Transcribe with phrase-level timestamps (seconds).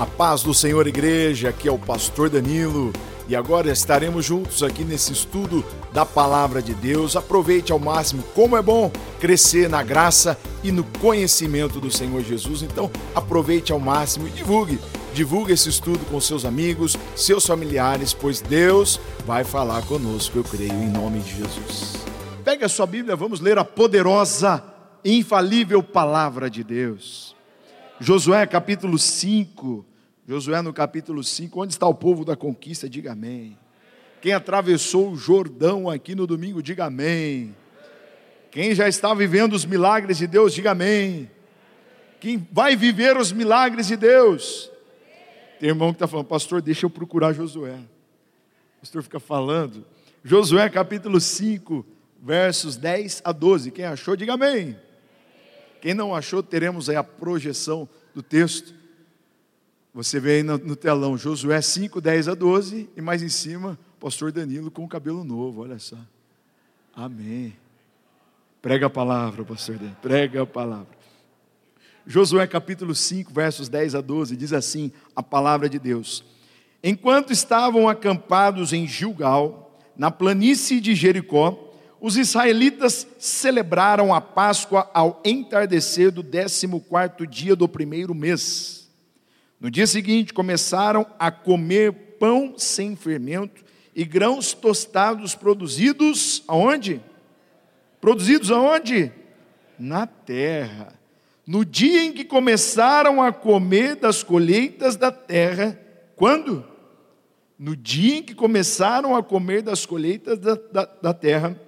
[0.00, 2.90] A paz do Senhor, igreja, aqui é o pastor Danilo
[3.28, 7.16] e agora estaremos juntos aqui nesse estudo da palavra de Deus.
[7.16, 8.90] Aproveite ao máximo, como é bom
[9.20, 12.62] crescer na graça e no conhecimento do Senhor Jesus.
[12.62, 14.78] Então, aproveite ao máximo e divulgue.
[15.12, 20.72] Divulgue esse estudo com seus amigos, seus familiares, pois Deus vai falar conosco, eu creio,
[20.72, 21.96] em nome de Jesus.
[22.42, 24.64] Pegue a sua Bíblia, vamos ler a poderosa,
[25.04, 27.36] infalível palavra de Deus.
[28.00, 29.89] Josué capítulo 5,
[30.30, 32.88] Josué no capítulo 5, onde está o povo da conquista?
[32.88, 33.58] Diga amém.
[34.22, 37.52] Quem atravessou o Jordão aqui no domingo, diga amém.
[38.48, 41.28] Quem já está vivendo os milagres de Deus, diga amém.
[42.20, 44.70] Quem vai viver os milagres de Deus?
[45.58, 47.80] Tem irmão que está falando, pastor, deixa eu procurar Josué.
[48.76, 49.84] O pastor fica falando.
[50.22, 51.84] Josué capítulo 5,
[52.22, 53.72] versos 10 a 12.
[53.72, 54.78] Quem achou, diga amém.
[55.80, 58.78] Quem não achou, teremos aí a projeção do texto.
[59.92, 63.78] Você vê aí no, no telão Josué 5, 10 a 12, e mais em cima,
[63.98, 65.96] pastor Danilo com o cabelo novo, olha só.
[66.94, 67.56] Amém.
[68.62, 71.00] Prega a palavra, pastor Danilo, prega a palavra.
[72.06, 76.24] Josué capítulo 5, versos 10 a 12, diz assim: a palavra de Deus.
[76.82, 85.20] Enquanto estavam acampados em Gilgal, na planície de Jericó, os israelitas celebraram a Páscoa ao
[85.24, 88.79] entardecer do décimo quarto dia do primeiro mês.
[89.60, 93.62] No dia seguinte, começaram a comer pão sem fermento
[93.94, 97.02] e grãos tostados produzidos aonde?
[98.00, 99.12] Produzidos aonde?
[99.78, 100.98] Na terra.
[101.46, 105.78] No dia em que começaram a comer das colheitas da terra,
[106.16, 106.64] quando?
[107.58, 111.60] No dia em que começaram a comer das colheitas da, da, da terra,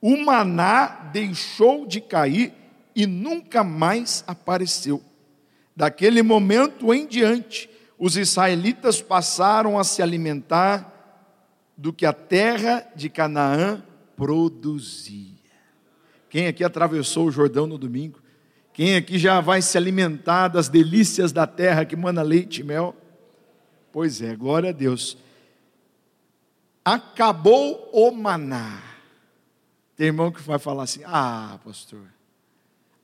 [0.00, 2.52] o maná deixou de cair
[2.94, 5.02] e nunca mais apareceu.
[5.74, 10.92] Daquele momento em diante, os israelitas passaram a se alimentar
[11.76, 13.82] do que a terra de Canaã
[14.16, 15.32] produzia.
[16.28, 18.20] Quem aqui atravessou o Jordão no domingo?
[18.72, 22.96] Quem aqui já vai se alimentar das delícias da terra que manda leite e mel?
[23.92, 25.18] Pois é, glória a Deus.
[26.84, 28.82] Acabou o maná.
[29.94, 32.00] Tem irmão que vai falar assim: ah, pastor,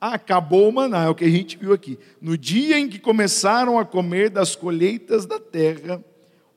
[0.00, 1.98] acabou o maná, é o que a gente viu aqui.
[2.20, 6.02] No dia em que começaram a comer das colheitas da terra,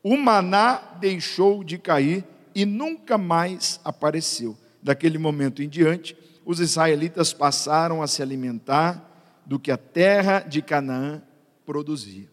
[0.03, 4.57] o maná deixou de cair e nunca mais apareceu.
[4.81, 9.07] Daquele momento em diante, os israelitas passaram a se alimentar
[9.45, 11.21] do que a terra de Canaã
[11.65, 12.29] produzia.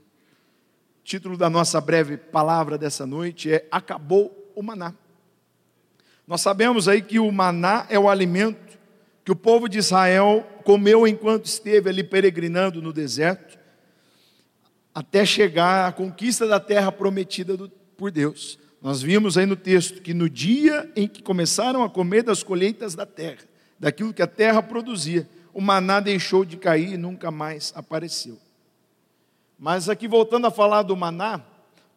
[1.00, 4.94] O título da nossa breve palavra dessa noite é Acabou o maná.
[6.26, 8.67] Nós sabemos aí que o maná é o alimento
[9.28, 13.58] que o povo de Israel comeu enquanto esteve ali peregrinando no deserto,
[14.94, 18.58] até chegar à conquista da terra prometida do, por Deus.
[18.80, 22.94] Nós vimos aí no texto que no dia em que começaram a comer das colheitas
[22.94, 23.42] da terra,
[23.78, 28.38] daquilo que a terra produzia, o maná deixou de cair e nunca mais apareceu.
[29.58, 31.42] Mas aqui voltando a falar do maná,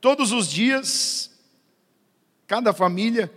[0.02, 1.32] todos os dias,
[2.46, 3.32] cada família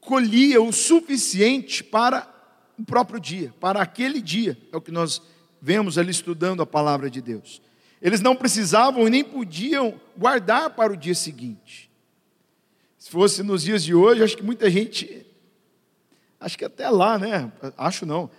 [0.00, 2.32] colhia o suficiente para
[2.78, 5.22] o próprio dia, para aquele dia, é o que nós
[5.60, 7.62] vemos ali estudando a palavra de Deus.
[8.00, 11.90] Eles não precisavam e nem podiam guardar para o dia seguinte.
[12.98, 15.26] Se fosse nos dias de hoje, acho que muita gente,
[16.40, 17.52] acho que até lá, né?
[17.76, 18.30] Acho não.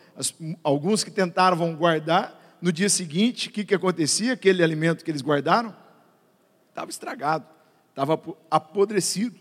[0.64, 4.34] Alguns que tentaram guardar, no dia seguinte, o que, que acontecia?
[4.34, 5.76] Aquele alimento que eles guardaram
[6.70, 7.46] estava estragado,
[7.90, 8.20] estava
[8.50, 9.40] apodrecido.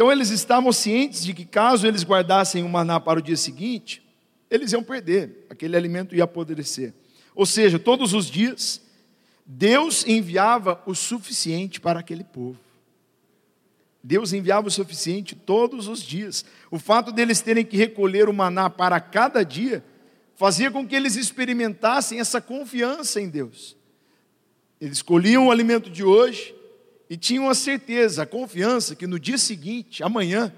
[0.00, 4.02] Então eles estavam cientes de que caso eles guardassem o maná para o dia seguinte,
[4.50, 6.94] eles iam perder, aquele alimento ia apodrecer.
[7.34, 8.80] Ou seja, todos os dias,
[9.44, 12.58] Deus enviava o suficiente para aquele povo.
[14.02, 16.46] Deus enviava o suficiente todos os dias.
[16.70, 19.84] O fato deles terem que recolher o maná para cada dia
[20.34, 23.76] fazia com que eles experimentassem essa confiança em Deus.
[24.80, 26.54] Eles colhiam o alimento de hoje,
[27.10, 30.54] e tinham a certeza, a confiança que no dia seguinte, amanhã,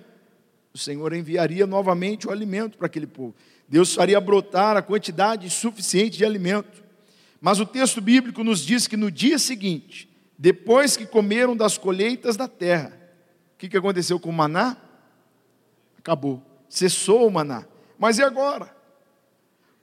[0.75, 3.35] o Senhor enviaria novamente o alimento para aquele povo.
[3.67, 6.85] Deus faria brotar a quantidade suficiente de alimento.
[7.41, 10.07] Mas o texto bíblico nos diz que no dia seguinte,
[10.37, 12.93] depois que comeram das colheitas da terra,
[13.55, 14.77] o que, que aconteceu com o maná?
[15.99, 17.65] Acabou, cessou o maná.
[17.99, 18.77] Mas e agora?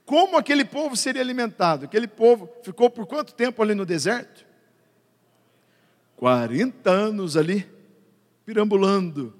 [0.04, 1.86] Como aquele povo seria alimentado?
[1.86, 4.49] Aquele povo ficou por quanto tempo ali no deserto?
[6.20, 7.66] 40 anos ali,
[8.44, 9.32] pirambulando,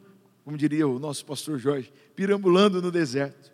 [0.43, 3.53] como diria o nosso pastor Jorge, pirambulando no deserto.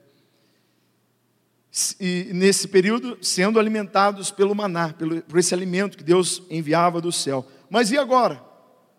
[1.98, 7.10] e nesse período sendo alimentados pelo maná, pelo, por esse alimento que Deus enviava do
[7.10, 7.44] céu.
[7.68, 8.40] Mas e agora?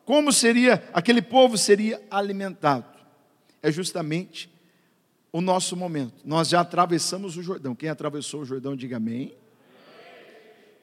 [0.04, 2.98] Como seria, aquele povo seria alimentado?
[3.64, 4.54] É justamente
[5.32, 6.16] o nosso momento.
[6.26, 7.74] Nós já atravessamos o Jordão.
[7.74, 9.34] Quem atravessou o Jordão, diga amém.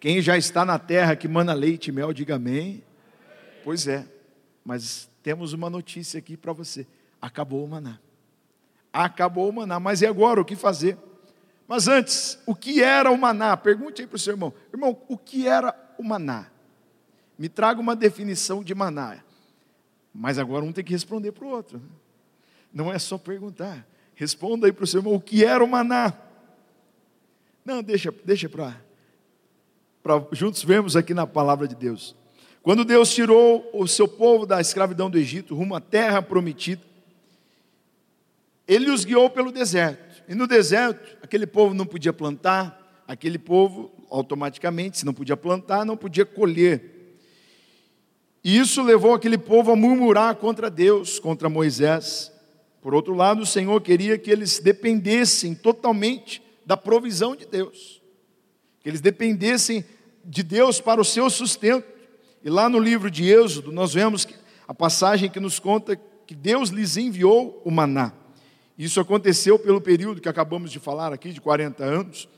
[0.00, 2.82] Quem já está na terra que mana leite e mel, diga amém.
[3.64, 4.06] Pois é,
[4.62, 6.86] mas temos uma notícia aqui para você:
[7.20, 7.98] acabou o maná.
[8.92, 10.40] Acabou o maná, mas e agora?
[10.40, 10.98] O que fazer?
[11.66, 13.56] Mas antes, o que era o maná?
[13.56, 16.46] Pergunte aí para o seu irmão: irmão, o que era o maná?
[17.38, 19.24] Me traga uma definição de maná.
[20.12, 21.82] Mas agora um tem que responder para o outro.
[22.72, 23.84] Não é só perguntar.
[24.14, 26.12] Responda aí para o seu irmão: o que era o maná?
[27.64, 28.76] Não, deixa, deixa para
[30.32, 32.14] juntos vermos aqui na palavra de Deus.
[32.64, 36.80] Quando Deus tirou o seu povo da escravidão do Egito rumo à terra prometida,
[38.66, 40.24] ele os guiou pelo deserto.
[40.26, 45.84] E no deserto, aquele povo não podia plantar, aquele povo automaticamente, se não podia plantar,
[45.84, 47.18] não podia colher.
[48.42, 52.32] E isso levou aquele povo a murmurar contra Deus, contra Moisés.
[52.80, 58.00] Por outro lado, o Senhor queria que eles dependessem totalmente da provisão de Deus,
[58.80, 59.84] que eles dependessem
[60.24, 61.92] de Deus para o seu sustento.
[62.44, 64.28] E lá no livro de Êxodo, nós vemos
[64.68, 65.96] a passagem que nos conta
[66.26, 68.12] que Deus lhes enviou o maná.
[68.76, 72.28] Isso aconteceu pelo período que acabamos de falar aqui, de 40 anos,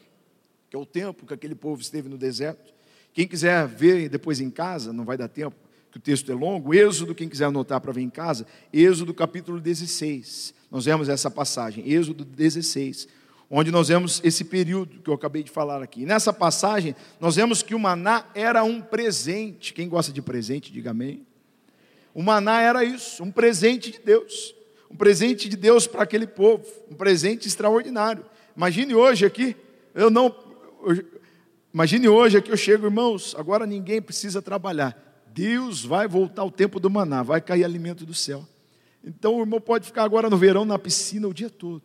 [0.71, 2.73] que é o tempo que aquele povo esteve no deserto.
[3.13, 5.57] Quem quiser ver depois em casa, não vai dar tempo,
[5.91, 6.73] que o texto é longo.
[6.73, 10.55] Êxodo, quem quiser anotar para ver em casa, Êxodo capítulo 16.
[10.71, 13.09] Nós vemos essa passagem, Êxodo 16,
[13.51, 16.05] onde nós vemos esse período que eu acabei de falar aqui.
[16.05, 19.73] nessa passagem, nós vemos que o maná era um presente.
[19.73, 21.27] Quem gosta de presente, diga amém.
[22.13, 24.57] O maná era isso, um presente de Deus
[24.91, 28.25] um presente de Deus para aquele povo, um presente extraordinário.
[28.57, 29.57] Imagine hoje aqui,
[29.95, 30.35] eu não.
[31.73, 34.97] Imagine hoje aqui eu chego, irmãos, agora ninguém precisa trabalhar.
[35.27, 38.47] Deus vai voltar o tempo do maná, vai cair alimento do céu.
[39.05, 41.83] Então o irmão pode ficar agora no verão na piscina o dia todo.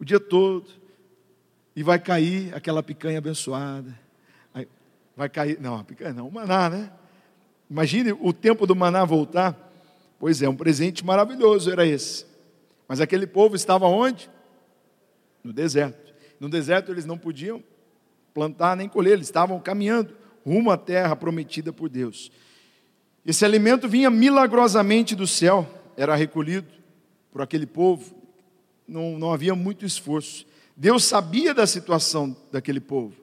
[0.00, 0.66] O dia todo.
[1.74, 3.94] E vai cair aquela picanha abençoada.
[5.16, 6.92] Vai cair, não, a picanha não, o maná, né?
[7.68, 9.72] Imagine o tempo do maná voltar.
[10.16, 12.24] Pois é, um presente maravilhoso era esse.
[12.86, 14.30] Mas aquele povo estava onde?
[15.42, 16.14] No deserto.
[16.38, 17.62] No deserto eles não podiam
[18.32, 20.16] plantar nem colher, eles estavam caminhando
[20.46, 22.30] rumo à terra prometida por Deus.
[23.26, 26.68] Esse alimento vinha milagrosamente do céu, era recolhido
[27.32, 28.14] por aquele povo,
[28.88, 30.46] não, não havia muito esforço.
[30.76, 33.14] Deus sabia da situação daquele povo,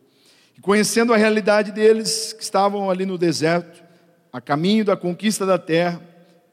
[0.58, 3.84] e conhecendo a realidade deles, que estavam ali no deserto,
[4.32, 6.02] a caminho da conquista da terra,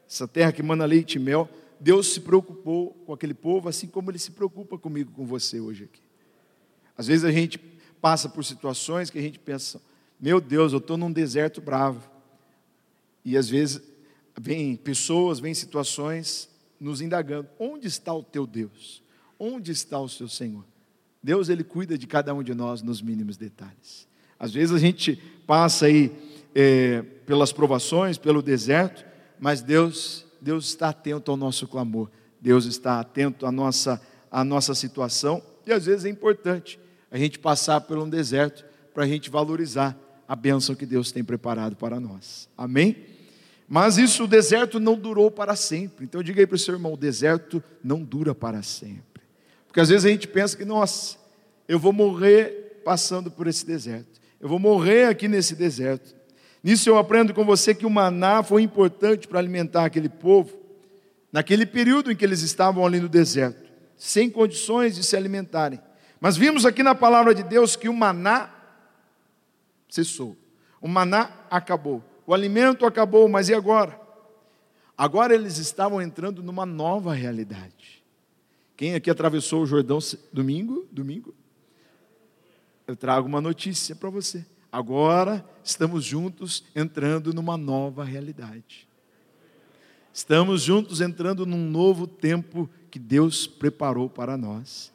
[0.09, 1.49] essa terra que manda leite e mel,
[1.79, 5.83] Deus se preocupou com aquele povo, assim como Ele se preocupa comigo, com você hoje
[5.83, 6.01] aqui.
[6.97, 7.57] Às vezes a gente
[7.99, 9.81] passa por situações que a gente pensa,
[10.17, 12.09] meu Deus, eu estou num deserto bravo.
[13.25, 13.81] E às vezes
[14.39, 16.49] vem pessoas, vem situações
[16.79, 19.02] nos indagando: onde está o teu Deus?
[19.45, 20.63] Onde está o seu Senhor?
[21.21, 24.07] Deus, Ele cuida de cada um de nós nos mínimos detalhes.
[24.39, 26.09] Às vezes a gente passa aí
[26.55, 29.05] é, pelas provações, pelo deserto,
[29.37, 32.09] mas Deus, Deus está atento ao nosso clamor,
[32.39, 34.01] Deus está atento à nossa,
[34.31, 36.79] à nossa situação, e às vezes é importante
[37.11, 38.63] a gente passar por um deserto
[38.93, 39.93] para a gente valorizar
[40.25, 42.47] a bênção que Deus tem preparado para nós.
[42.57, 42.95] Amém?
[43.67, 46.05] Mas isso, o deserto não durou para sempre.
[46.05, 49.12] Então diga aí para o seu irmão: o deserto não dura para sempre.
[49.73, 51.17] Porque às vezes a gente pensa que, nossa,
[51.67, 56.15] eu vou morrer passando por esse deserto, eu vou morrer aqui nesse deserto.
[56.63, 60.55] Nisso eu aprendo com você que o maná foi importante para alimentar aquele povo,
[61.31, 65.81] naquele período em que eles estavam ali no deserto, sem condições de se alimentarem.
[66.21, 68.53] Mas vimos aqui na palavra de Deus que o maná
[69.89, 70.37] cessou,
[70.79, 73.99] o maná acabou, o alimento acabou, mas e agora?
[74.95, 78.02] Agora eles estavam entrando numa nova realidade.
[78.75, 79.99] Quem aqui atravessou o Jordão
[80.31, 80.87] domingo?
[80.91, 81.33] Domingo?
[82.87, 84.45] Eu trago uma notícia para você.
[84.71, 88.87] Agora estamos juntos entrando numa nova realidade.
[90.11, 94.91] Estamos juntos entrando num novo tempo que Deus preparou para nós.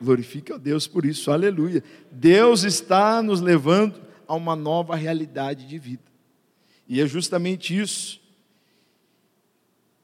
[0.00, 1.82] Glorifica a Deus por isso, aleluia.
[2.10, 6.02] Deus está nos levando a uma nova realidade de vida.
[6.88, 8.21] E é justamente isso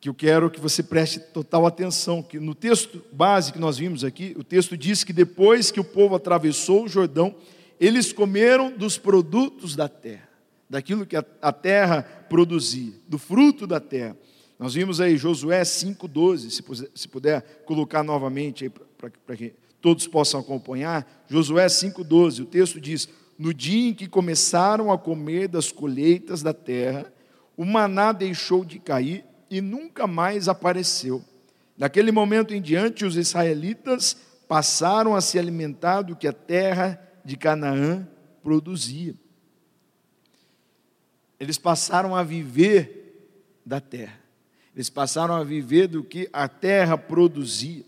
[0.01, 4.05] que eu quero que você preste total atenção, que no texto base que nós vimos
[4.05, 7.35] aqui, o texto diz que depois que o povo atravessou o Jordão,
[7.81, 10.29] eles comeram dos produtos da terra,
[10.71, 14.17] daquilo que a terra produzia, do fruto da terra.
[14.59, 18.71] Nós vimos aí Josué 5,12, se puder colocar novamente aí
[19.27, 24.93] para que todos possam acompanhar, Josué 5,12, o texto diz: No dia em que começaram
[24.93, 27.13] a comer das colheitas da terra,
[27.57, 31.25] o maná deixou de cair e nunca mais apareceu.
[31.77, 34.17] Daquele momento em diante, os israelitas
[34.49, 38.09] passaram a se alimentar do que a terra de Canaã
[38.43, 39.15] produzia.
[41.39, 43.31] Eles passaram a viver
[43.65, 44.19] da terra.
[44.75, 47.85] Eles passaram a viver do que a terra produzia.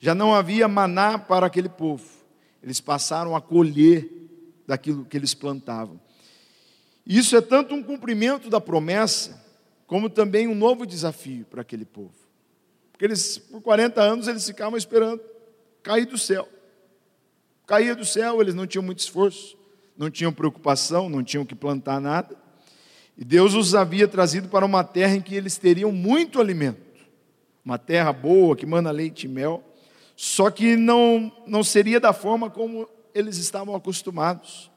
[0.00, 2.04] Já não havia maná para aquele povo.
[2.62, 4.08] Eles passaram a colher
[4.66, 6.00] daquilo que eles plantavam.
[7.06, 9.41] Isso é tanto um cumprimento da promessa,
[9.92, 12.14] como também um novo desafio para aquele povo.
[12.90, 15.20] Porque eles, por 40 anos, eles ficavam esperando
[15.82, 16.48] cair do céu.
[17.66, 19.54] Caía do céu, eles não tinham muito esforço,
[19.94, 22.34] não tinham preocupação, não tinham que plantar nada.
[23.18, 26.80] E Deus os havia trazido para uma terra em que eles teriam muito alimento.
[27.62, 29.62] Uma terra boa, que manda leite e mel.
[30.16, 34.70] Só que não, não seria da forma como eles estavam acostumados.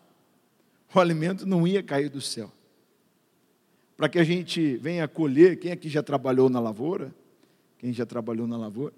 [0.93, 2.51] O alimento não ia cair do céu.
[3.96, 7.14] Para que a gente venha colher, quem aqui já trabalhou na lavoura?
[7.78, 8.94] Quem já trabalhou na lavoura?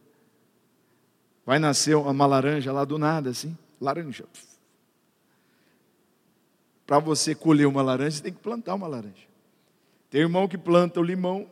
[1.46, 4.26] Vai nascer uma laranja lá do nada, assim, laranja.
[6.86, 9.28] Para você colher uma laranja, você tem que plantar uma laranja.
[10.10, 11.50] Tem irmão que planta o limão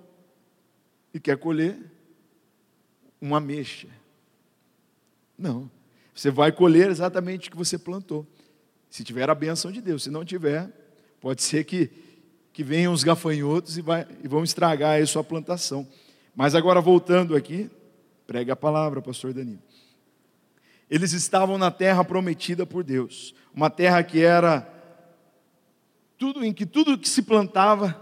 [1.13, 1.77] e quer colher
[3.21, 3.87] uma ameixa.
[5.37, 5.69] Não.
[6.13, 8.25] Você vai colher exatamente o que você plantou.
[8.89, 10.03] Se tiver a benção de Deus.
[10.03, 10.69] Se não tiver,
[11.19, 11.91] pode ser que,
[12.55, 15.85] que venham os gafanhotos e, vai, e vão estragar a sua plantação.
[16.33, 17.69] Mas agora voltando aqui,
[18.25, 19.59] prega a palavra, pastor Danilo.
[20.89, 24.65] Eles estavam na terra prometida por Deus, uma terra que era
[26.17, 28.01] tudo em que tudo que se plantava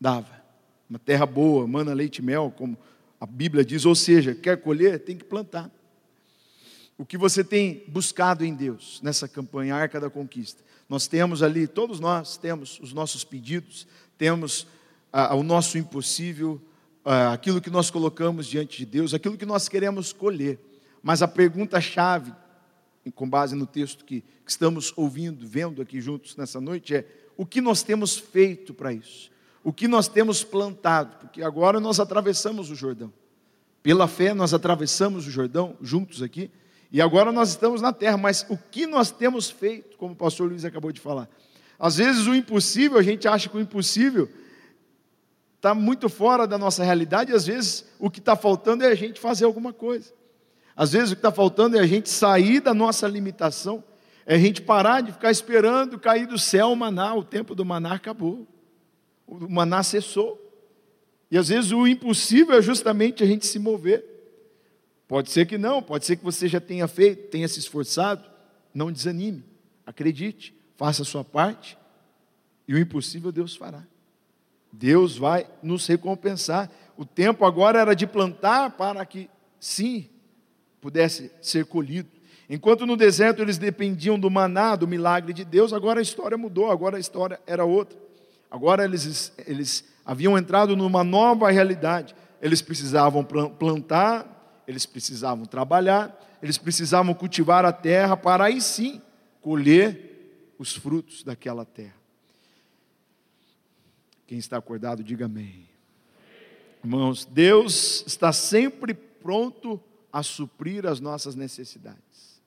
[0.00, 0.42] dava.
[0.88, 2.76] Uma terra boa, mana leite e mel, como
[3.20, 5.70] a Bíblia diz, ou seja, quer colher, tem que plantar.
[6.98, 10.60] O que você tem buscado em Deus nessa campanha Arca da Conquista?
[10.90, 13.86] Nós temos ali, todos nós temos os nossos pedidos,
[14.18, 14.66] temos
[15.12, 16.60] ah, o nosso impossível,
[17.04, 20.58] ah, aquilo que nós colocamos diante de Deus, aquilo que nós queremos colher.
[21.00, 22.34] Mas a pergunta-chave,
[23.14, 27.06] com base no texto que, que estamos ouvindo, vendo aqui juntos nessa noite, é:
[27.36, 29.30] o que nós temos feito para isso?
[29.62, 31.18] O que nós temos plantado?
[31.20, 33.12] Porque agora nós atravessamos o Jordão.
[33.80, 36.50] Pela fé, nós atravessamos o Jordão juntos aqui.
[36.92, 40.48] E agora nós estamos na terra, mas o que nós temos feito, como o pastor
[40.48, 41.28] Luiz acabou de falar?
[41.78, 44.28] Às vezes o impossível, a gente acha que o impossível
[45.56, 48.94] está muito fora da nossa realidade, e às vezes o que está faltando é a
[48.94, 50.12] gente fazer alguma coisa.
[50.74, 53.84] Às vezes o que está faltando é a gente sair da nossa limitação,
[54.26, 57.64] é a gente parar de ficar esperando cair do céu o maná, o tempo do
[57.64, 58.46] maná acabou,
[59.26, 60.38] o maná cessou.
[61.30, 64.04] E às vezes o impossível é justamente a gente se mover.
[65.10, 68.22] Pode ser que não, pode ser que você já tenha feito, tenha se esforçado,
[68.72, 69.42] não desanime,
[69.84, 71.76] acredite, faça a sua parte,
[72.68, 73.82] e o impossível Deus fará.
[74.72, 76.70] Deus vai nos recompensar.
[76.96, 80.08] O tempo agora era de plantar para que, sim,
[80.80, 82.08] pudesse ser colhido.
[82.48, 86.70] Enquanto no deserto eles dependiam do maná, do milagre de Deus, agora a história mudou,
[86.70, 87.98] agora a história era outra.
[88.48, 92.14] Agora eles, eles haviam entrado numa nova realidade.
[92.40, 94.39] Eles precisavam plantar,
[94.70, 99.02] eles precisavam trabalhar, eles precisavam cultivar a terra para aí sim
[99.40, 101.96] colher os frutos daquela terra.
[104.28, 105.68] Quem está acordado, diga amém.
[106.84, 112.40] Irmãos, Deus está sempre pronto a suprir as nossas necessidades.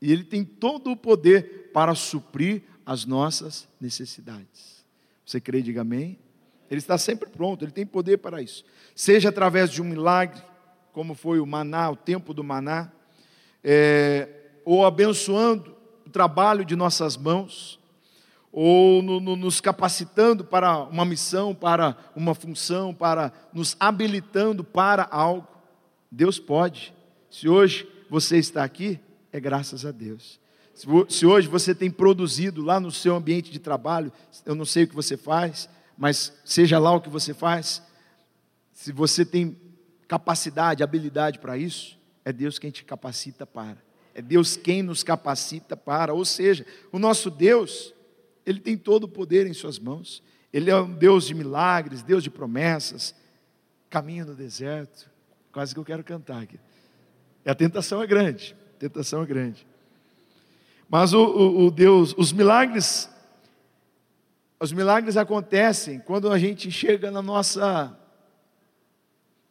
[0.00, 4.82] E Ele tem todo o poder para suprir as nossas necessidades.
[5.26, 6.18] Você crê, diga amém?
[6.70, 8.64] Ele está sempre pronto, Ele tem poder para isso.
[8.94, 10.42] Seja através de um milagre,
[10.92, 12.90] como foi o maná, o tempo do maná,
[13.62, 14.28] é,
[14.64, 17.78] ou abençoando o trabalho de nossas mãos,
[18.52, 25.06] ou no, no, nos capacitando para uma missão, para uma função, para nos habilitando para
[25.10, 25.46] algo.
[26.10, 26.92] Deus pode.
[27.30, 28.98] Se hoje você está aqui,
[29.32, 30.40] é graças a Deus.
[31.08, 34.10] Se hoje você tem produzido lá no seu ambiente de trabalho,
[34.46, 37.82] eu não sei o que você faz, mas seja lá o que você faz,
[38.72, 39.56] se você tem
[40.10, 43.76] capacidade, habilidade para isso, é Deus quem te capacita para.
[44.12, 46.12] É Deus quem nos capacita para.
[46.12, 47.94] Ou seja, o nosso Deus,
[48.44, 50.20] ele tem todo o poder em Suas mãos.
[50.52, 53.14] Ele é um Deus de milagres, Deus de promessas,
[53.88, 55.08] caminho no deserto.
[55.52, 56.58] Quase que eu quero cantar aqui.
[57.46, 59.64] A tentação é grande, a tentação é grande.
[60.88, 63.08] Mas o, o, o Deus, os milagres,
[64.58, 67.96] os milagres acontecem quando a gente chega na nossa,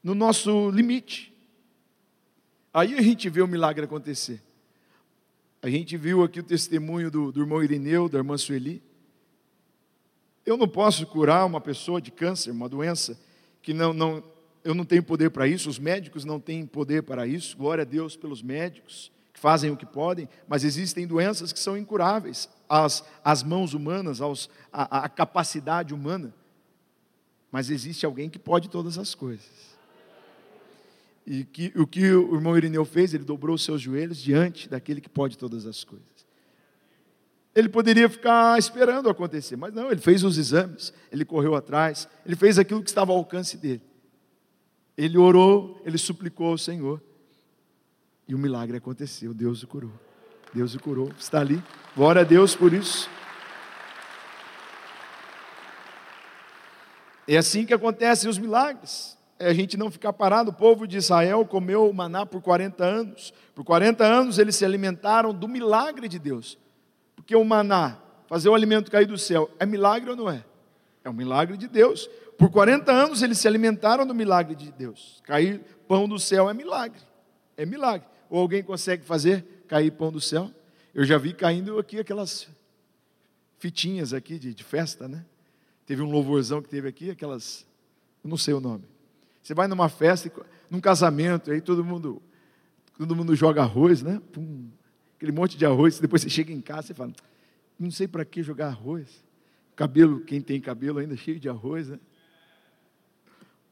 [0.03, 1.33] no nosso limite.
[2.73, 4.41] Aí a gente vê o milagre acontecer.
[5.61, 8.81] A gente viu aqui o testemunho do, do irmão Irineu, da irmã Sueli.
[10.45, 13.19] Eu não posso curar uma pessoa de câncer, uma doença
[13.61, 14.23] que não, não
[14.63, 17.57] eu não tenho poder para isso, os médicos não têm poder para isso.
[17.57, 21.77] Glória a Deus pelos médicos que fazem o que podem, mas existem doenças que são
[21.77, 26.33] incuráveis às, às mãos humanas, aos, à, à capacidade humana.
[27.51, 29.68] Mas existe alguém que pode todas as coisas.
[31.29, 34.99] E que, o que o irmão Irineu fez, ele dobrou os seus joelhos diante daquele
[34.99, 36.25] que pode todas as coisas.
[37.53, 42.35] Ele poderia ficar esperando acontecer, mas não, ele fez os exames, ele correu atrás, ele
[42.35, 43.83] fez aquilo que estava ao alcance dele.
[44.97, 46.99] Ele orou, ele suplicou ao Senhor.
[48.27, 49.93] E o milagre aconteceu, Deus o curou.
[50.51, 51.61] Deus o curou, está ali.
[51.95, 53.07] Glória a Deus por isso.
[57.27, 60.51] É assim que acontecem os milagres a gente não ficar parado.
[60.51, 63.33] O povo de Israel comeu maná por 40 anos.
[63.55, 66.57] Por 40 anos eles se alimentaram do milagre de Deus.
[67.15, 70.43] Porque o maná, fazer o alimento cair do céu, é milagre ou não é?
[71.03, 72.09] É um milagre de Deus.
[72.37, 75.21] Por 40 anos eles se alimentaram do milagre de Deus.
[75.23, 77.01] Cair pão do céu é milagre.
[77.55, 78.07] É milagre.
[78.29, 80.51] Ou alguém consegue fazer cair pão do céu?
[80.93, 82.47] Eu já vi caindo aqui aquelas
[83.57, 85.25] fitinhas aqui de, de festa, né?
[85.85, 87.65] Teve um louvorzão que teve aqui, aquelas,
[88.23, 88.85] não sei o nome.
[89.49, 90.31] Você vai numa festa,
[90.69, 92.21] num casamento, aí todo mundo,
[92.95, 94.21] todo mundo joga arroz, né?
[94.31, 94.69] Pum,
[95.17, 97.11] aquele monte de arroz, depois você chega em casa e fala,
[97.79, 99.25] não sei para que jogar arroz.
[99.75, 101.99] Cabelo, quem tem cabelo ainda cheio de arroz, né?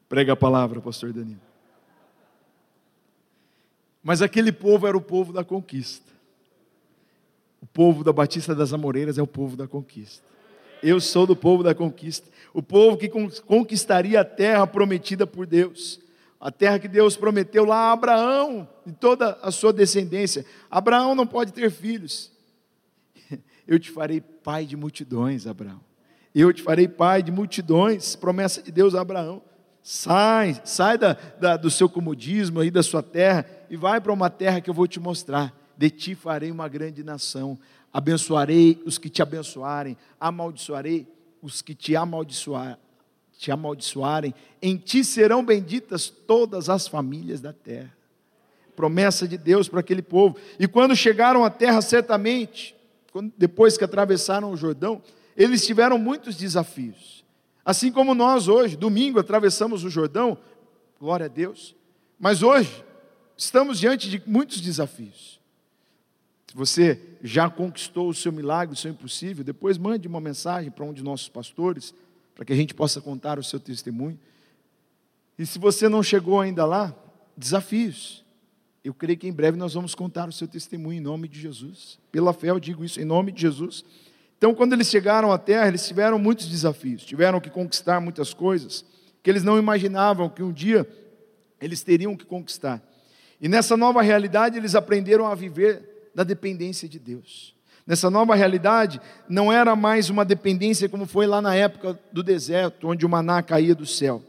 [0.08, 1.40] Prega a palavra, pastor Danilo.
[4.02, 6.10] Mas aquele povo era o povo da conquista.
[7.62, 10.26] O povo da Batista das Amoreiras é o povo da conquista.
[10.82, 13.08] Eu sou do povo da conquista, o povo que
[13.42, 16.00] conquistaria a terra prometida por Deus,
[16.40, 20.44] a terra que Deus prometeu lá a Abraão e toda a sua descendência.
[20.70, 22.30] Abraão não pode ter filhos.
[23.66, 25.80] Eu te farei pai de multidões, Abraão.
[26.34, 29.42] Eu te farei pai de multidões, promessa de Deus a Abraão.
[29.82, 34.30] Sai, sai da, da, do seu comodismo aí da sua terra e vai para uma
[34.30, 35.54] terra que eu vou te mostrar.
[35.76, 37.58] De ti farei uma grande nação
[37.92, 41.06] abençoarei os que te abençoarem, amaldiçoarei
[41.42, 42.78] os que te, amaldiçoar,
[43.36, 47.96] te amaldiçoarem, em ti serão benditas todas as famílias da terra.
[48.74, 50.36] Promessa de Deus para aquele povo.
[50.58, 52.76] E quando chegaram à terra, certamente,
[53.12, 55.02] quando, depois que atravessaram o Jordão,
[55.36, 57.24] eles tiveram muitos desafios.
[57.64, 60.38] Assim como nós hoje, domingo, atravessamos o Jordão,
[60.98, 61.76] glória a Deus,
[62.18, 62.84] mas hoje
[63.36, 65.37] estamos diante de muitos desafios.
[66.48, 70.84] Se você já conquistou o seu milagre, o seu impossível, depois mande uma mensagem para
[70.84, 71.94] um de nossos pastores,
[72.34, 74.18] para que a gente possa contar o seu testemunho.
[75.38, 76.94] E se você não chegou ainda lá,
[77.36, 78.24] desafios.
[78.82, 81.98] Eu creio que em breve nós vamos contar o seu testemunho em nome de Jesus.
[82.10, 83.84] Pela fé eu digo isso, em nome de Jesus.
[84.38, 88.84] Então, quando eles chegaram à terra, eles tiveram muitos desafios, tiveram que conquistar muitas coisas
[89.22, 90.88] que eles não imaginavam que um dia
[91.60, 92.82] eles teriam que conquistar.
[93.40, 97.54] E nessa nova realidade, eles aprenderam a viver da dependência de Deus.
[97.86, 102.88] Nessa nova realidade, não era mais uma dependência como foi lá na época do deserto,
[102.88, 104.20] onde o maná caía do céu.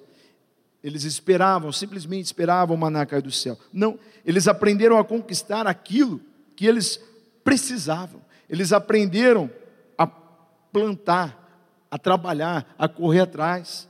[0.83, 3.57] Eles esperavam, simplesmente esperavam o maná cair do céu.
[3.73, 6.21] Não, eles aprenderam a conquistar aquilo
[6.55, 7.01] que eles
[7.43, 8.21] precisavam.
[8.47, 9.49] Eles aprenderam
[9.97, 13.89] a plantar, a trabalhar, a correr atrás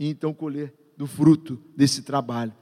[0.00, 2.52] e então colher do fruto desse trabalho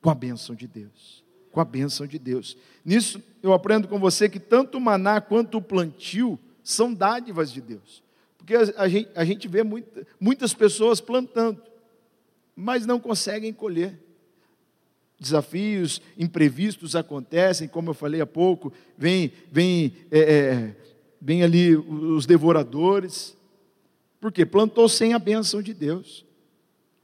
[0.00, 2.56] com a bênção de Deus com a bênção de Deus.
[2.84, 7.60] Nisso eu aprendo com você que tanto o maná quanto o plantio são dádivas de
[7.60, 8.02] Deus.
[8.38, 11.62] Porque a gente, a gente vê muita, muitas pessoas plantando,
[12.54, 13.98] mas não conseguem colher.
[15.18, 20.76] Desafios imprevistos acontecem, como eu falei há pouco, vem, vem, é, é,
[21.20, 23.36] vem ali os devoradores.
[24.20, 26.24] Porque plantou sem a bênção de Deus.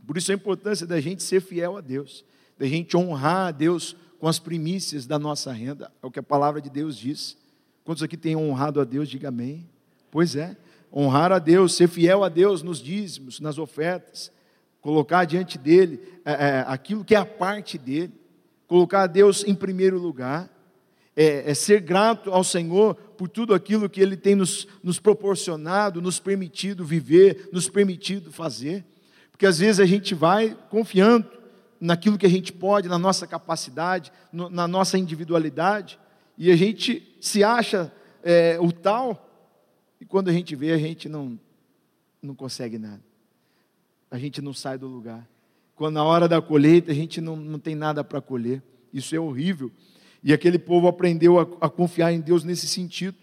[0.06, 2.24] Por isso a importância da gente ser fiel a Deus,
[2.58, 6.22] da gente honrar a Deus com as primícias da nossa renda, é o que a
[6.22, 7.36] palavra de Deus diz.
[7.84, 9.68] Quantos aqui têm honrado a Deus, diga amém.
[10.10, 10.56] Pois é,
[10.92, 14.32] honrar a Deus, ser fiel a Deus nos dízimos, nas ofertas,
[14.80, 18.12] colocar diante dele é, é, aquilo que é a parte dele,
[18.66, 20.48] colocar a Deus em primeiro lugar,
[21.14, 26.00] é, é, ser grato ao Senhor por tudo aquilo que Ele tem nos, nos proporcionado,
[26.00, 28.84] nos permitido viver, nos permitido fazer,
[29.30, 31.26] porque às vezes a gente vai confiando
[31.80, 35.98] naquilo que a gente pode, na nossa capacidade, no, na nossa individualidade,
[36.38, 39.26] e a gente se acha é, o tal,
[40.00, 41.38] e quando a gente vê, a gente não,
[42.22, 43.02] não consegue nada.
[44.10, 45.26] A gente não sai do lugar.
[45.74, 48.62] Quando na hora da colheita, a gente não, não tem nada para colher.
[48.92, 49.70] Isso é horrível.
[50.22, 53.16] E aquele povo aprendeu a, a confiar em Deus nesse sentido.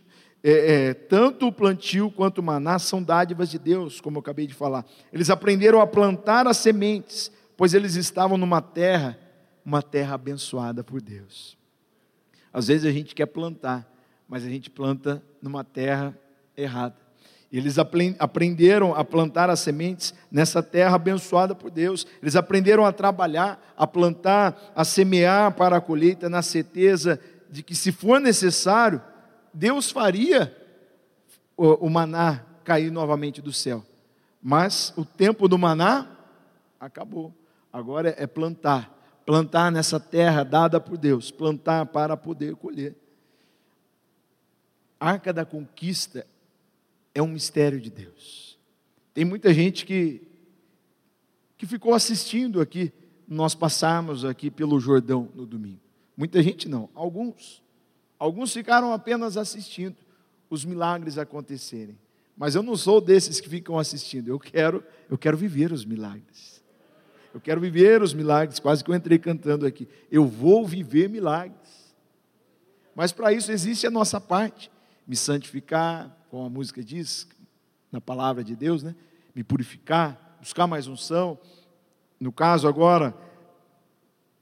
[0.44, 0.52] É,
[0.90, 4.54] é, tanto o plantio quanto o maná são dádivas de Deus, como eu acabei de
[4.54, 4.86] falar.
[5.12, 9.18] Eles aprenderam a plantar as sementes, pois eles estavam numa terra,
[9.66, 11.58] uma terra abençoada por Deus.
[12.52, 13.90] Às vezes a gente quer plantar,
[14.28, 16.18] mas a gente planta numa terra
[16.56, 16.96] errada.
[17.52, 22.08] Eles aprenderam a plantar as sementes nessa terra abençoada por Deus.
[22.20, 27.20] Eles aprenderam a trabalhar, a plantar, a semear para a colheita, na certeza
[27.52, 29.00] de que, se for necessário,
[29.54, 30.58] Deus faria
[31.56, 33.86] o, maná cair novamente do céu.
[34.42, 36.08] Mas o tempo do maná
[36.80, 37.32] acabou.
[37.74, 39.02] Agora é plantar.
[39.26, 41.32] Plantar nessa terra dada por Deus.
[41.32, 42.96] Plantar para poder colher.
[45.00, 46.28] Arca da Conquista
[47.16, 48.60] é um mistério de Deus.
[49.14, 50.22] Tem muita gente que,
[51.58, 52.94] que ficou assistindo aqui,
[53.28, 55.80] nós passarmos aqui pelo Jordão no domingo.
[56.16, 57.62] Muita gente não, alguns.
[58.18, 59.98] Alguns ficaram apenas assistindo
[60.50, 61.98] os milagres acontecerem.
[62.38, 64.30] Mas eu não sou desses que ficam assistindo.
[64.30, 66.63] Eu quero, eu quero viver os milagres.
[67.34, 68.60] Eu quero viver os milagres.
[68.60, 69.88] Quase que eu entrei cantando aqui.
[70.12, 71.94] Eu vou viver milagres.
[72.96, 74.72] Mas para isso existe a nossa parte:
[75.08, 77.28] me santificar, como a música diz,
[77.92, 78.96] na palavra de Deus, né?
[79.34, 81.40] Me purificar, buscar mais unção.
[82.20, 83.16] No caso agora,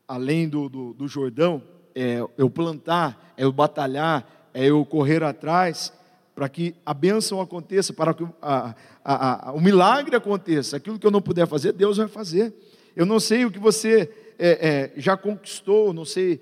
[0.07, 1.63] além do, do, do Jordão,
[1.95, 5.93] é eu plantar, é eu batalhar, é eu correr atrás,
[6.35, 10.77] para que a bênção aconteça, para que a, a, a, o milagre aconteça.
[10.77, 12.53] Aquilo que eu não puder fazer, Deus vai fazer.
[12.95, 16.41] Eu não sei o que você é, é, já conquistou, não sei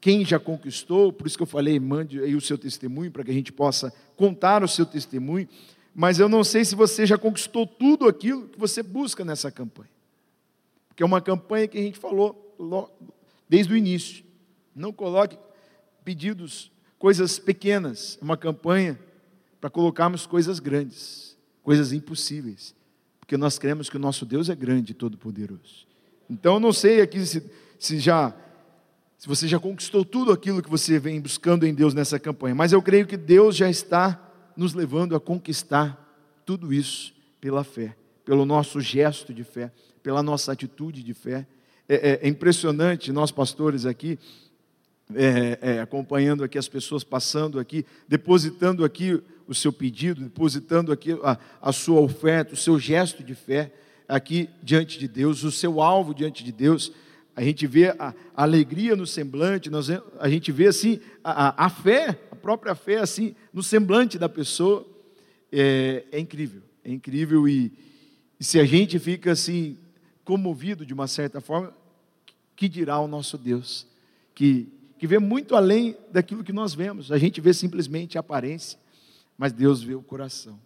[0.00, 3.30] quem já conquistou, por isso que eu falei, mande aí o seu testemunho para que
[3.30, 5.48] a gente possa contar o seu testemunho,
[5.94, 9.90] mas eu não sei se você já conquistou tudo aquilo que você busca nessa campanha.
[10.88, 12.56] Porque é uma campanha que a gente falou
[13.48, 14.24] desde o início.
[14.74, 15.38] Não coloque
[16.04, 18.98] pedidos, coisas pequenas, é uma campanha
[19.60, 22.74] para colocarmos coisas grandes, coisas impossíveis,
[23.32, 25.86] porque nós cremos que o nosso Deus é grande e todo-poderoso.
[26.28, 27.42] Então não sei aqui se,
[27.78, 28.34] se já
[29.16, 32.72] se você já conquistou tudo aquilo que você vem buscando em Deus nessa campanha, mas
[32.74, 34.20] eu creio que Deus já está
[34.54, 40.52] nos levando a conquistar tudo isso pela fé, pelo nosso gesto de fé, pela nossa
[40.52, 41.46] atitude de fé.
[41.88, 44.18] É, é, é impressionante, nós pastores aqui,
[45.14, 51.12] é, é, acompanhando aqui as pessoas passando aqui, depositando aqui o seu pedido, depositando aqui
[51.22, 53.72] a, a sua oferta, o seu gesto de fé
[54.08, 56.92] aqui diante de Deus, o seu alvo diante de Deus.
[57.34, 59.88] A gente vê a, a alegria no semblante, nós,
[60.18, 64.86] a gente vê assim a, a, fé, a própria fé assim no semblante da pessoa.
[65.50, 67.48] É, é incrível, é incrível.
[67.48, 67.72] E,
[68.38, 69.78] e, se a gente fica assim
[70.24, 71.74] comovido de uma certa forma,
[72.54, 73.86] que dirá o nosso Deus,
[74.34, 74.68] que,
[75.02, 77.10] que vê muito além daquilo que nós vemos.
[77.10, 78.78] A gente vê simplesmente a aparência,
[79.36, 80.60] mas Deus vê o coração,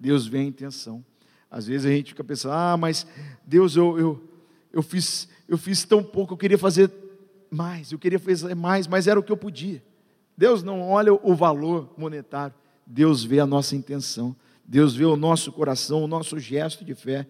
[0.00, 1.04] Deus vê a intenção.
[1.50, 3.06] Às vezes a gente fica pensando, ah, mas
[3.44, 4.22] Deus, eu, eu,
[4.72, 6.90] eu fiz eu fiz tão pouco, eu queria fazer
[7.50, 9.84] mais, eu queria fazer mais, mas era o que eu podia.
[10.34, 12.54] Deus não olha o valor monetário,
[12.86, 17.26] Deus vê a nossa intenção, Deus vê o nosso coração, o nosso gesto de fé.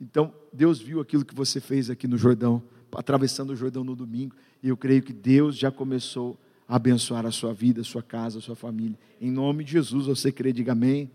[0.00, 2.60] Então, Deus viu aquilo que você fez aqui no Jordão,
[2.94, 6.36] atravessando o Jordão no domingo, e eu creio que Deus já começou
[6.68, 8.98] a abençoar a sua vida, a sua casa, a sua família.
[9.20, 11.10] Em nome de Jesus, você crê, diga amém.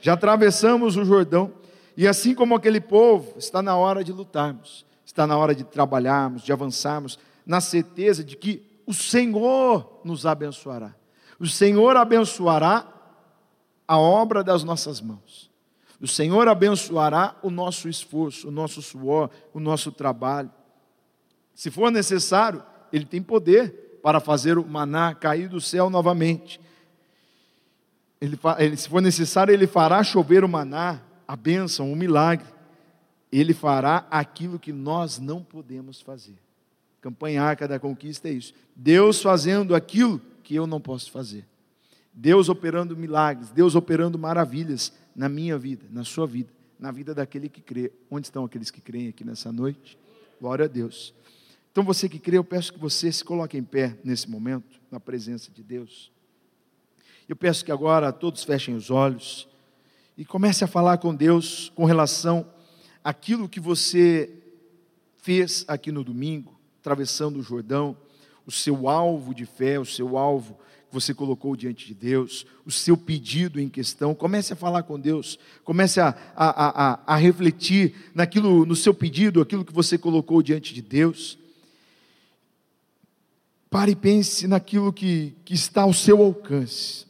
[0.00, 1.52] Já atravessamos o Jordão,
[1.96, 4.84] e assim como aquele povo, está na hora de lutarmos.
[5.04, 10.94] Está na hora de trabalharmos, de avançarmos, na certeza de que o Senhor nos abençoará.
[11.38, 12.86] O Senhor abençoará
[13.86, 15.50] a obra das nossas mãos.
[16.00, 20.50] O Senhor abençoará o nosso esforço, o nosso suor, o nosso trabalho.
[21.56, 26.60] Se for necessário, Ele tem poder para fazer o maná cair do céu novamente.
[28.20, 32.46] Ele, ele, se for necessário, Ele fará chover o maná, a bênção, o milagre.
[33.32, 36.36] Ele fará aquilo que nós não podemos fazer.
[37.00, 38.52] Campanha Arca da Conquista é isso.
[38.74, 41.44] Deus fazendo aquilo que eu não posso fazer.
[42.12, 47.48] Deus operando milagres, Deus operando maravilhas na minha vida, na sua vida, na vida daquele
[47.48, 47.92] que crê.
[48.10, 49.98] Onde estão aqueles que creem aqui nessa noite?
[50.40, 51.14] Glória a Deus.
[51.76, 54.98] Então você que crê, eu peço que você se coloque em pé nesse momento, na
[54.98, 56.10] presença de Deus.
[57.28, 59.46] Eu peço que agora todos fechem os olhos
[60.16, 62.48] e comece a falar com Deus com relação
[63.04, 64.32] aquilo que você
[65.18, 67.94] fez aqui no domingo, atravessando o Jordão,
[68.46, 70.54] o seu alvo de fé, o seu alvo
[70.88, 74.98] que você colocou diante de Deus, o seu pedido em questão, comece a falar com
[74.98, 80.40] Deus, comece a, a, a, a refletir naquilo, no seu pedido, aquilo que você colocou
[80.42, 81.38] diante de Deus.
[83.70, 87.06] Pare e pense naquilo que, que está ao seu alcance,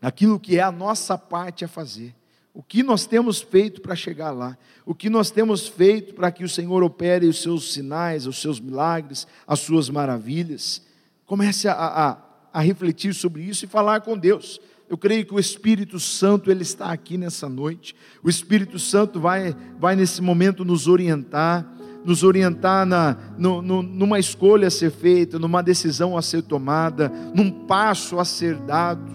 [0.00, 2.14] naquilo que é a nossa parte a fazer.
[2.54, 4.58] O que nós temos feito para chegar lá?
[4.84, 8.60] O que nós temos feito para que o Senhor opere os seus sinais, os seus
[8.60, 10.82] milagres, as suas maravilhas?
[11.24, 12.18] Comece a, a,
[12.52, 14.60] a refletir sobre isso e falar com Deus.
[14.88, 17.96] Eu creio que o Espírito Santo ele está aqui nessa noite.
[18.22, 21.66] O Espírito Santo vai, vai nesse momento nos orientar,
[22.04, 27.12] nos orientar na, no, no, numa escolha a ser feita, numa decisão a ser tomada,
[27.34, 29.10] num passo a ser dado.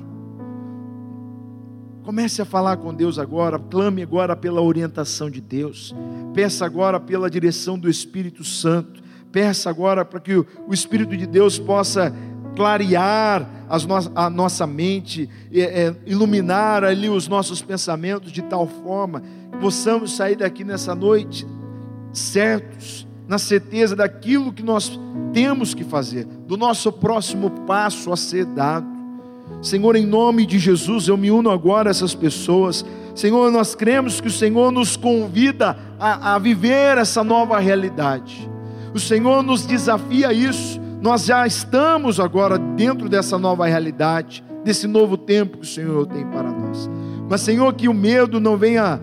[2.04, 5.94] Comece a falar com Deus agora, clame agora pela orientação de Deus,
[6.34, 11.60] peça agora pela direção do Espírito Santo, peça agora para que o Espírito de Deus
[11.60, 12.16] possa
[12.56, 19.22] clarear no a nossa mente, é, é, iluminar ali os nossos pensamentos de tal forma
[19.52, 21.46] que possamos sair daqui nessa noite
[22.18, 25.00] certos, na certeza daquilo que nós
[25.34, 28.88] temos que fazer, do nosso próximo passo a ser dado.
[29.62, 32.86] Senhor, em nome de Jesus, eu me uno agora a essas pessoas.
[33.16, 38.50] Senhor, nós cremos que o Senhor nos convida a, a viver essa nova realidade.
[38.94, 40.80] O Senhor nos desafia a isso.
[41.02, 46.26] Nós já estamos agora dentro dessa nova realidade, desse novo tempo que o Senhor tem
[46.26, 46.90] para nós.
[47.30, 49.00] Mas, Senhor, que o medo não venha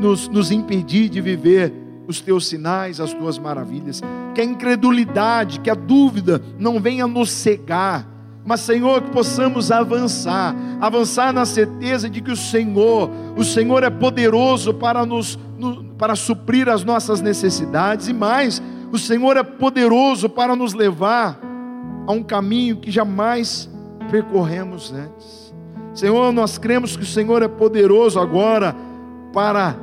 [0.00, 4.00] nos, nos impedir de viver os teus sinais, as tuas maravilhas.
[4.34, 8.12] Que a incredulidade, que a dúvida não venha nos cegar
[8.44, 13.90] mas, Senhor, que possamos avançar, avançar na certeza de que o Senhor, o Senhor é
[13.90, 15.38] poderoso para nos
[15.96, 18.60] para suprir as nossas necessidades e mais,
[18.90, 21.38] o Senhor é poderoso para nos levar
[22.04, 23.70] a um caminho que jamais
[24.10, 25.54] percorremos antes.
[25.94, 28.74] Senhor, nós cremos que o Senhor é poderoso agora
[29.32, 29.76] para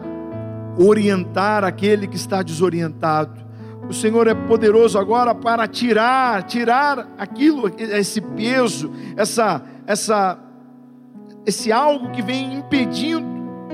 [0.78, 3.50] orientar aquele que está desorientado.
[3.90, 10.38] O Senhor é poderoso agora para tirar, tirar aquilo, esse peso, essa, essa,
[11.44, 13.26] esse algo que vem impedindo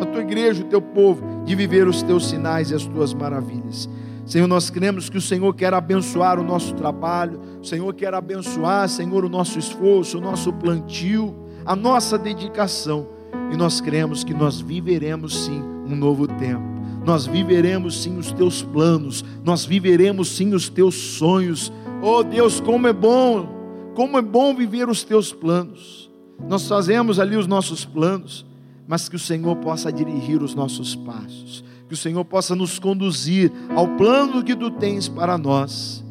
[0.01, 3.89] a tua igreja, o teu povo, de viver os teus sinais e as tuas maravilhas.
[4.25, 8.87] Senhor, nós cremos que o Senhor quer abençoar o nosso trabalho, o Senhor quer abençoar,
[8.87, 13.07] Senhor, o nosso esforço, o nosso plantio, a nossa dedicação,
[13.51, 16.74] e nós cremos que nós viveremos sim um novo tempo
[17.05, 21.71] nós viveremos sim os teus planos, nós viveremos sim os teus sonhos.
[22.01, 23.47] Oh Deus, como é bom,
[23.93, 26.09] como é bom viver os teus planos.
[26.49, 28.43] Nós fazemos ali os nossos planos,
[28.87, 33.51] mas que o Senhor possa dirigir os nossos passos, que o Senhor possa nos conduzir
[33.75, 36.03] ao plano que tu tens para nós.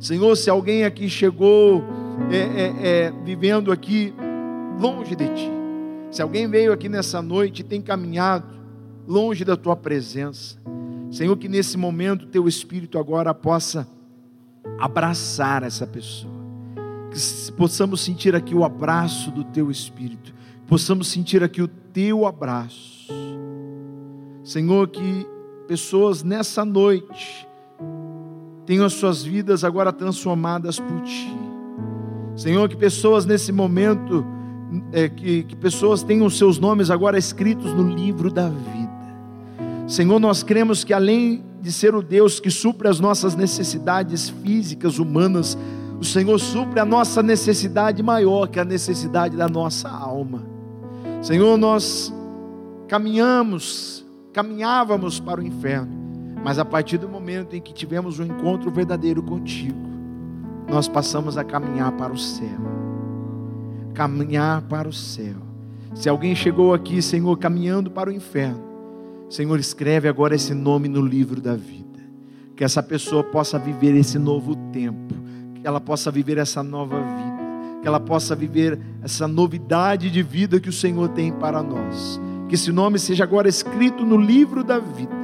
[0.00, 1.84] Senhor, se alguém aqui chegou
[2.30, 4.12] é, é, é, vivendo aqui
[4.80, 5.50] longe de ti,
[6.10, 8.59] se alguém veio aqui nessa noite e tem caminhado
[9.10, 10.56] longe da tua presença.
[11.10, 13.88] Senhor, que nesse momento teu espírito agora possa
[14.78, 16.32] abraçar essa pessoa.
[17.10, 20.32] Que possamos sentir aqui o abraço do teu espírito.
[20.68, 23.12] Possamos sentir aqui o teu abraço.
[24.44, 25.26] Senhor, que
[25.66, 27.48] pessoas nessa noite
[28.64, 31.36] tenham as suas vidas agora transformadas por ti.
[32.36, 34.24] Senhor, que pessoas nesse momento,
[34.92, 38.79] é, que, que pessoas tenham seus nomes agora escritos no livro da vida.
[39.90, 45.00] Senhor, nós cremos que além de ser o Deus que supre as nossas necessidades físicas,
[45.00, 45.58] humanas,
[45.98, 50.46] o Senhor supre a nossa necessidade maior, que a necessidade da nossa alma.
[51.20, 52.14] Senhor, nós
[52.86, 55.90] caminhamos, caminhávamos para o inferno,
[56.44, 59.90] mas a partir do momento em que tivemos um encontro verdadeiro contigo,
[60.68, 62.60] nós passamos a caminhar para o céu.
[63.92, 65.34] Caminhar para o céu.
[65.96, 68.69] Se alguém chegou aqui, Senhor, caminhando para o inferno,
[69.30, 72.00] Senhor, escreve agora esse nome no livro da vida.
[72.56, 75.14] Que essa pessoa possa viver esse novo tempo,
[75.54, 80.58] que ela possa viver essa nova vida, que ela possa viver essa novidade de vida
[80.58, 82.20] que o Senhor tem para nós.
[82.48, 85.14] Que esse nome seja agora escrito no livro da vida.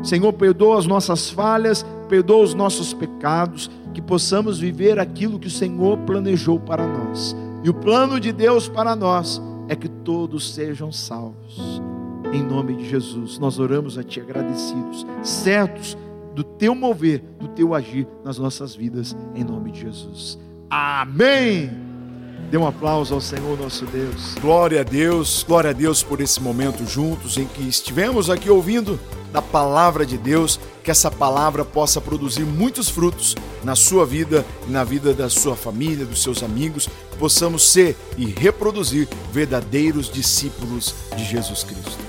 [0.00, 5.50] Senhor, perdoa as nossas falhas, perdoa os nossos pecados, que possamos viver aquilo que o
[5.50, 7.34] Senhor planejou para nós.
[7.64, 11.82] E o plano de Deus para nós é que todos sejam salvos.
[12.32, 15.96] Em nome de Jesus, nós oramos a Ti agradecidos, certos
[16.34, 20.38] do Teu mover, do Teu agir nas nossas vidas, em nome de Jesus.
[20.68, 21.70] Amém.
[22.50, 24.34] Dê um aplauso ao Senhor nosso Deus.
[24.40, 29.00] Glória a Deus, glória a Deus por esse momento juntos em que estivemos aqui ouvindo
[29.32, 33.34] da palavra de Deus, que essa palavra possa produzir muitos frutos
[33.64, 37.96] na sua vida e na vida da sua família, dos seus amigos, que possamos ser
[38.16, 42.05] e reproduzir verdadeiros discípulos de Jesus Cristo.